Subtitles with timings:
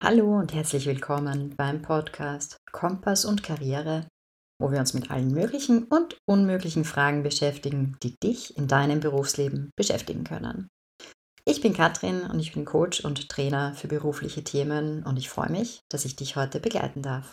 [0.00, 4.06] Hallo und herzlich willkommen beim Podcast Kompass und Karriere,
[4.60, 9.72] wo wir uns mit allen möglichen und unmöglichen Fragen beschäftigen, die dich in deinem Berufsleben
[9.76, 10.68] beschäftigen können.
[11.44, 15.50] Ich bin Katrin und ich bin Coach und Trainer für berufliche Themen und ich freue
[15.50, 17.32] mich, dass ich dich heute begleiten darf.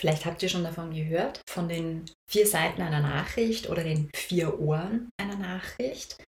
[0.00, 4.60] Vielleicht habt ihr schon davon gehört, von den vier Seiten einer Nachricht oder den vier
[4.60, 6.22] Ohren einer Nachricht.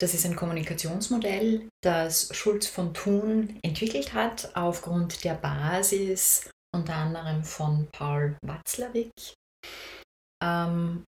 [0.00, 7.42] Das ist ein Kommunikationsmodell, das Schulz von Thun entwickelt hat aufgrund der Basis unter anderem
[7.42, 9.10] von Paul Watzlawick.
[10.42, 11.04] Ähm,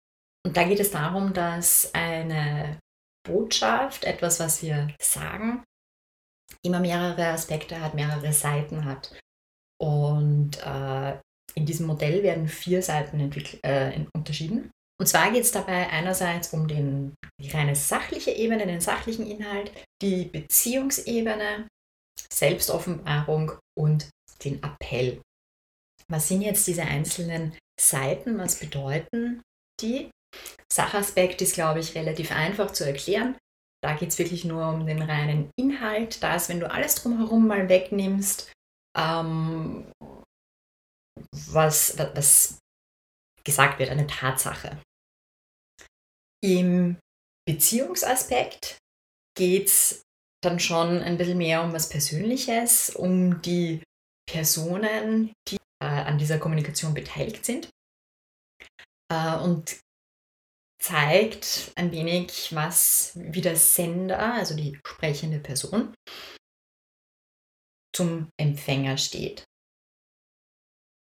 [0.46, 2.78] und da geht es darum, dass eine
[3.26, 5.62] Botschaft, etwas, was wir sagen,
[6.64, 9.14] immer mehrere Aspekte hat, mehrere Seiten hat.
[9.78, 11.18] Und äh,
[11.54, 13.20] in diesem Modell werden vier Seiten
[13.62, 14.70] äh, unterschieden.
[15.00, 19.72] Und zwar geht es dabei einerseits um den, die reine sachliche Ebene, den sachlichen Inhalt,
[20.02, 21.68] die Beziehungsebene,
[22.32, 24.10] Selbstoffenbarung und
[24.44, 25.22] den Appell.
[26.10, 28.38] Was sind jetzt diese einzelnen Seiten?
[28.38, 29.42] Was bedeuten
[29.80, 30.10] die?
[30.70, 33.36] Sachaspekt ist, glaube ich, relativ einfach zu erklären.
[33.82, 36.22] Da geht es wirklich nur um den reinen Inhalt.
[36.22, 38.52] Da ist, wenn du alles drumherum mal wegnimmst,
[38.96, 39.90] ähm,
[41.32, 42.58] was, was
[43.44, 44.78] gesagt wird, eine Tatsache.
[46.40, 46.98] Im
[47.46, 48.78] Beziehungsaspekt
[49.36, 50.02] geht es
[50.42, 53.82] dann schon ein bisschen mehr um was Persönliches, um die
[54.28, 57.70] Personen, die äh, an dieser Kommunikation beteiligt sind.
[59.10, 59.80] Äh, und
[60.80, 65.94] zeigt ein wenig, was wie der Sender, also die sprechende Person,
[67.94, 69.44] zum Empfänger steht.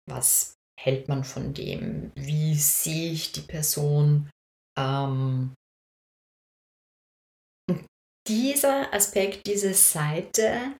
[0.07, 2.11] Was hält man von dem?
[2.15, 4.29] Wie sehe ich die Person?
[4.77, 5.53] Ähm,
[8.27, 10.77] dieser Aspekt, diese Seite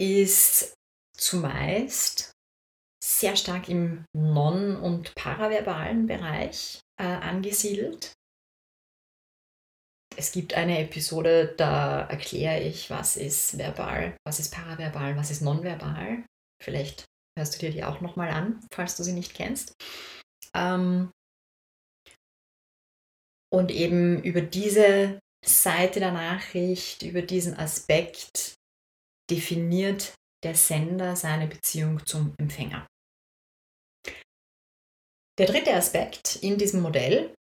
[0.00, 0.74] ist
[1.16, 2.32] zumeist
[3.02, 8.12] sehr stark im non- und paraverbalen Bereich äh, angesiedelt.
[10.16, 15.42] Es gibt eine Episode, da erkläre ich, was ist verbal, was ist paraverbal, was ist
[15.42, 16.24] nonverbal.
[16.62, 17.04] Vielleicht
[17.38, 19.74] hörst du dir die auch nochmal an, falls du sie nicht kennst.
[20.54, 21.10] Ähm,
[23.54, 28.54] und eben über diese Seite der Nachricht, über diesen Aspekt
[29.30, 32.84] definiert der Sender seine Beziehung zum Empfänger.
[35.38, 37.32] Der dritte Aspekt in diesem Modell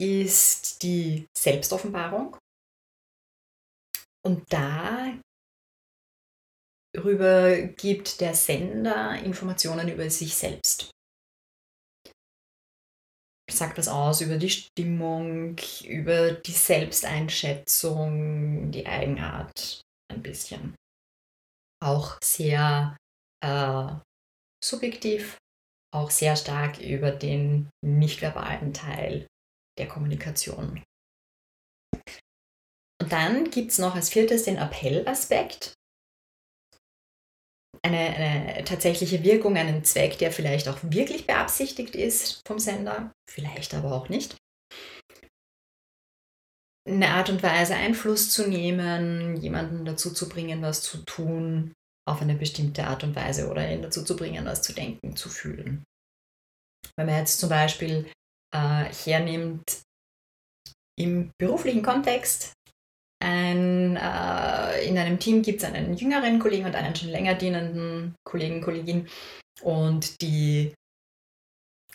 [0.00, 2.36] ist die Selbstoffenbarung.
[4.24, 4.46] Und
[6.94, 10.92] darüber gibt der Sender Informationen über sich selbst
[13.56, 19.80] sagt was aus über die Stimmung, über die Selbsteinschätzung, die Eigenart
[20.10, 20.74] ein bisschen.
[21.82, 22.96] Auch sehr
[23.44, 23.86] äh,
[24.64, 25.36] subjektiv,
[25.94, 29.26] auch sehr stark über den nicht-verbalen Teil
[29.78, 30.82] der Kommunikation.
[33.02, 35.74] Und dann gibt es noch als viertes den Appellaspekt
[37.84, 43.74] eine, eine tatsächliche Wirkung, einen Zweck, der vielleicht auch wirklich beabsichtigt ist vom Sender, vielleicht
[43.74, 44.36] aber auch nicht.
[46.88, 51.72] Eine Art und Weise, Einfluss zu nehmen, jemanden dazu zu bringen, was zu tun,
[52.08, 55.28] auf eine bestimmte Art und Weise oder ihn dazu zu bringen, was zu denken, zu
[55.28, 55.84] fühlen.
[56.96, 58.10] Wenn man jetzt zum Beispiel
[58.52, 59.82] äh, hernimmt,
[60.98, 62.52] im beruflichen Kontext
[63.22, 68.14] ein, äh, in einem Team gibt es einen jüngeren Kollegen und einen schon länger dienenden
[68.24, 69.08] Kollegen, Kollegin.
[69.62, 70.74] Und die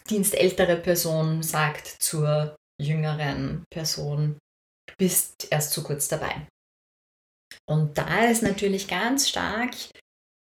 [0.09, 4.37] dienstältere Person sagt zur jüngeren Person,
[4.87, 6.47] du bist erst zu kurz dabei.
[7.69, 9.73] Und da ist natürlich ganz stark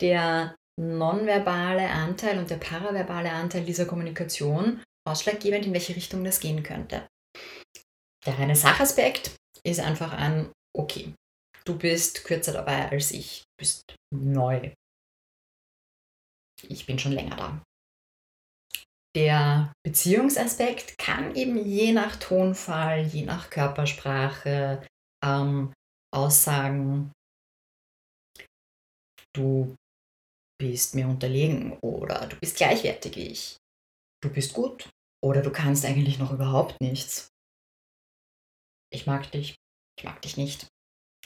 [0.01, 6.63] der nonverbale Anteil und der paraverbale Anteil dieser Kommunikation ausschlaggebend, in welche Richtung das gehen
[6.63, 7.05] könnte.
[8.25, 9.35] Der reine Sachaspekt
[9.65, 11.13] ist einfach ein okay,
[11.65, 14.73] du bist kürzer dabei als ich, du bist neu.
[16.67, 17.63] Ich bin schon länger da.
[19.15, 24.85] Der Beziehungsaspekt kann eben je nach Tonfall, je nach Körpersprache
[25.23, 25.73] ähm,
[26.13, 27.11] aussagen,
[29.35, 29.75] du
[30.59, 33.57] bist mir unterlegen oder du bist gleichwertig wie ich.
[34.21, 34.89] Du bist gut
[35.23, 37.29] oder du kannst eigentlich noch überhaupt nichts.
[38.91, 39.55] Ich mag dich
[39.99, 40.67] ich mag dich nicht.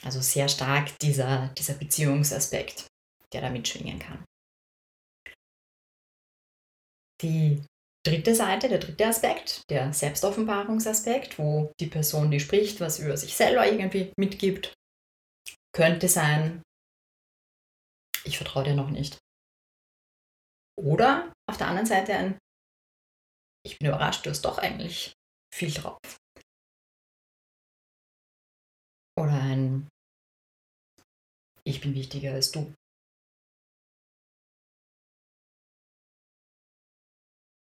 [0.02, 2.88] Also sehr stark dieser, dieser Beziehungsaspekt,
[3.32, 4.24] der da mitschwingen kann.
[7.22, 7.64] Die
[8.04, 13.36] dritte Seite, der dritte Aspekt, der Selbstoffenbarungsaspekt, wo die Person, die spricht, was über sich
[13.36, 14.74] selber irgendwie mitgibt,
[15.72, 16.60] könnte sein,
[18.24, 19.18] ich vertraue dir noch nicht.
[20.76, 22.38] Oder auf der anderen Seite ein,
[23.64, 25.14] ich bin überrascht, du hast doch eigentlich
[25.54, 26.00] viel drauf.
[31.66, 32.74] Ich bin wichtiger als du.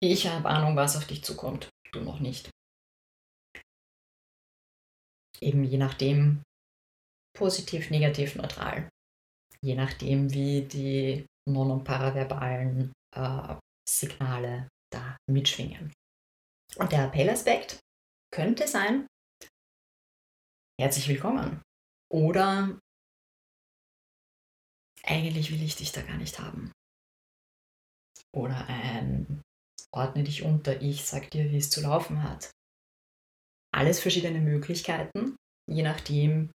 [0.02, 2.50] Ich habe Ahnung, was auf dich zukommt, du noch nicht.
[5.40, 6.42] Eben je nachdem,
[7.36, 8.88] positiv, negativ, neutral.
[9.62, 13.56] Je nachdem, wie die non- und paraverbalen äh,
[13.88, 15.92] Signale da mitschwingen.
[16.76, 17.80] Und der Appellaspekt
[18.32, 19.06] könnte sein,
[20.80, 21.60] herzlich willkommen.
[22.10, 22.78] Oder
[25.04, 26.72] eigentlich will ich dich da gar nicht haben.
[28.32, 29.42] Oder ein
[29.92, 32.50] ordne dich unter, ich sag dir, wie es zu laufen hat.
[33.74, 35.36] Alles verschiedene Möglichkeiten,
[35.68, 36.50] je nachdem,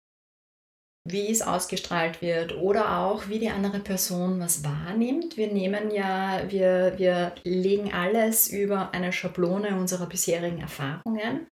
[1.07, 5.37] wie es ausgestrahlt wird oder auch wie die andere Person was wahrnimmt.
[5.37, 11.47] Wir nehmen ja, wir, wir legen alles über eine Schablone unserer bisherigen Erfahrungen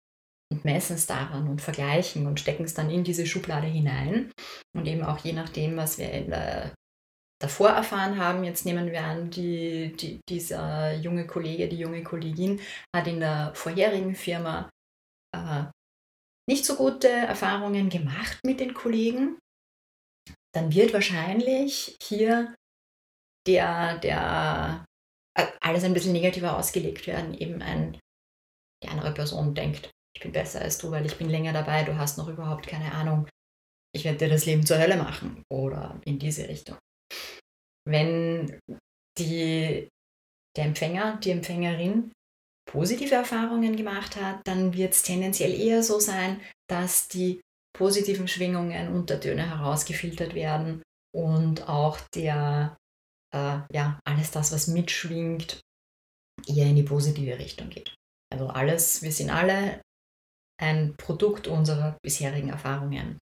[0.51, 4.31] und messen es daran und vergleichen und stecken es dann in diese Schublade hinein.
[4.75, 6.74] Und eben auch je nachdem, was wir in der,
[7.40, 12.60] davor erfahren haben, jetzt nehmen wir an, die, die, dieser junge Kollege, die junge Kollegin
[12.96, 14.69] hat in der vorherigen Firma
[15.36, 15.66] äh,
[16.50, 19.38] nicht so gute Erfahrungen gemacht mit den Kollegen,
[20.56, 22.56] dann wird wahrscheinlich hier
[23.48, 24.86] der, der
[25.38, 27.36] äh, alles ein bisschen negativer ausgelegt werden.
[27.36, 28.00] Eben ein,
[28.84, 31.98] die andere Person denkt, ich bin besser als du, weil ich bin länger dabei, du
[31.98, 33.28] hast noch überhaupt keine Ahnung.
[33.94, 36.78] Ich werde dir das Leben zur Hölle machen oder in diese Richtung.
[37.88, 38.60] Wenn
[39.18, 39.88] die,
[40.56, 42.12] der Empfänger, die Empfängerin
[42.70, 46.40] positive Erfahrungen gemacht hat, dann wird es tendenziell eher so sein,
[46.70, 47.42] dass die
[47.76, 50.84] positiven Schwingungen, Untertöne herausgefiltert werden
[51.16, 52.78] und auch der,
[53.34, 55.62] äh, ja, alles das, was mitschwingt,
[56.48, 57.96] eher in die positive Richtung geht.
[58.32, 59.82] Also alles, wir sind alle
[60.60, 63.18] ein Produkt unserer bisherigen Erfahrungen.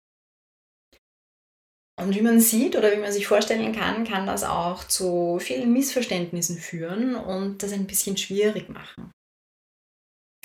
[1.99, 5.73] Und wie man sieht oder wie man sich vorstellen kann, kann das auch zu vielen
[5.73, 9.11] Missverständnissen führen und das ein bisschen schwierig machen.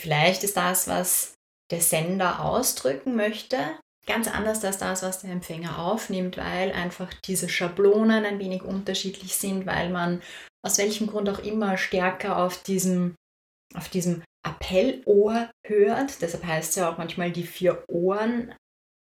[0.01, 1.35] Vielleicht ist das, was
[1.71, 3.59] der Sender ausdrücken möchte,
[4.07, 9.37] ganz anders als das, was der Empfänger aufnimmt, weil einfach diese Schablonen ein wenig unterschiedlich
[9.37, 10.23] sind, weil man
[10.65, 13.15] aus welchem Grund auch immer stärker auf diesem,
[13.75, 16.21] auf diesem Appellohr hört.
[16.21, 18.55] Deshalb heißt es ja auch manchmal die vier Ohren,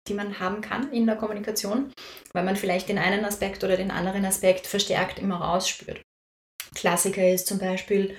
[0.08, 1.94] die man haben kann in der Kommunikation,
[2.34, 6.02] weil man vielleicht den einen Aspekt oder den anderen Aspekt verstärkt immer rausspürt.
[6.76, 8.18] Klassiker ist zum Beispiel,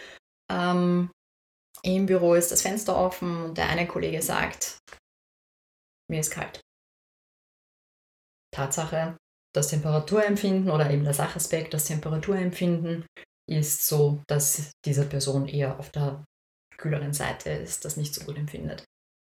[0.51, 1.11] ähm,
[1.83, 4.79] im Büro ist das Fenster offen und der eine Kollege sagt,
[6.11, 6.61] mir ist kalt.
[8.53, 9.17] Tatsache,
[9.55, 13.07] das Temperaturempfinden oder eben der Sachaspekt, das Temperaturempfinden
[13.49, 16.25] ist so, dass diese Person eher auf der
[16.81, 18.85] kühleren Seite ist, das nicht so gut empfindet.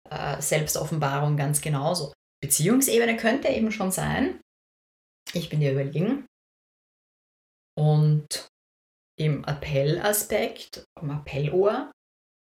[0.09, 2.13] Äh, Selbstoffenbarung ganz genauso.
[2.41, 4.41] Beziehungsebene könnte eben schon sein,
[5.33, 6.25] ich bin dir überlegen
[7.77, 8.47] und
[9.17, 11.91] im Appellaspekt, im Appellohr,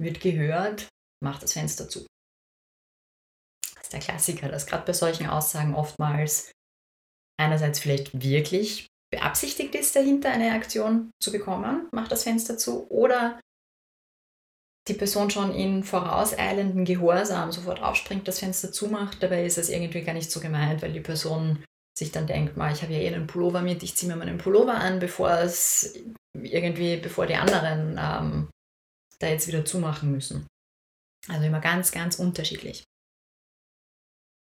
[0.01, 0.89] wird gehört,
[1.23, 2.05] mach das Fenster zu.
[3.75, 6.51] Das ist der Klassiker, dass gerade bei solchen Aussagen oftmals
[7.39, 13.39] einerseits vielleicht wirklich beabsichtigt ist, dahinter eine Aktion zu bekommen, mach das Fenster zu, oder
[14.87, 19.21] die Person schon in vorauseilenden Gehorsam sofort aufspringt, das Fenster zumacht.
[19.23, 21.63] Dabei ist es irgendwie gar nicht so gemeint, weil die Person
[21.97, 24.75] sich dann denkt, ich habe ja eh einen Pullover mit, ich ziehe mir meinen Pullover
[24.75, 25.97] an, bevor es
[26.33, 28.49] irgendwie, bevor die anderen ähm,
[29.19, 30.45] da jetzt wieder zumachen müssen.
[31.29, 32.83] Also immer ganz, ganz unterschiedlich.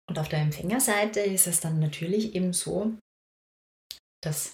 [0.10, 2.98] Und auf der Empfängerseite ist es dann natürlich eben so,
[4.24, 4.54] das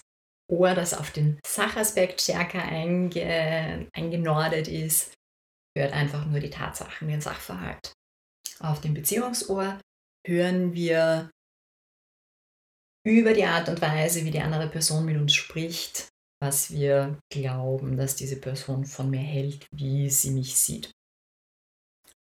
[0.50, 5.14] Ohr, das auf den Sachaspekt stärker einge, eingenordet ist,
[5.76, 7.92] hört einfach nur die Tatsachen, den Sachverhalt.
[8.60, 9.80] Auf dem Beziehungsohr
[10.26, 11.30] hören wir
[13.04, 16.08] über die Art und Weise, wie die andere Person mit uns spricht,
[16.40, 20.92] was wir glauben, dass diese Person von mir hält, wie sie mich sieht.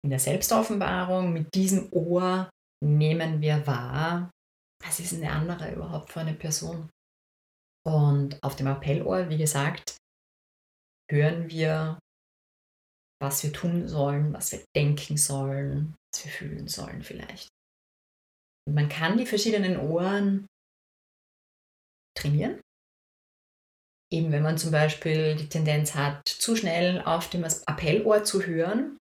[0.02, 2.48] In der Selbstoffenbarung mit diesem Ohr
[2.82, 4.30] nehmen wir wahr,
[4.82, 6.88] was ist eine andere überhaupt für eine Person.
[7.86, 9.96] Und auf dem Appellohr, wie gesagt,
[11.10, 11.98] hören wir,
[13.20, 17.48] was wir tun sollen, was wir denken sollen, was wir fühlen sollen vielleicht.
[18.66, 20.46] Und man kann die verschiedenen Ohren
[22.16, 22.60] trainieren
[24.12, 28.98] eben wenn man zum Beispiel die Tendenz hat, zu schnell auf dem Appellohr zu hören,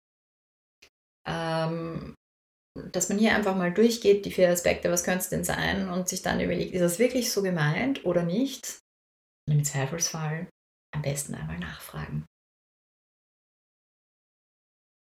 [1.26, 2.14] ähm,
[2.90, 6.08] dass man hier einfach mal durchgeht, die vier Aspekte, was könnte es denn sein, und
[6.08, 8.78] sich dann überlegt, ist das wirklich so gemeint oder nicht?
[9.46, 10.48] Und im Zweifelsfall
[10.94, 12.24] am besten einmal nachfragen.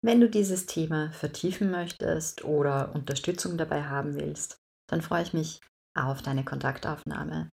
[0.04, 5.62] Wenn du dieses Thema vertiefen möchtest oder Unterstützung dabei haben willst, dann freue ich mich
[5.96, 7.48] auf deine Kontaktaufnahme.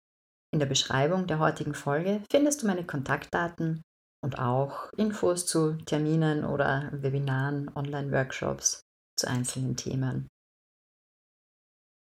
[0.54, 3.82] In der Beschreibung der heutigen Folge findest du meine Kontaktdaten
[4.24, 8.80] und auch Infos zu Terminen oder Webinaren, Online-Workshops
[9.20, 10.30] zu einzelnen Themen.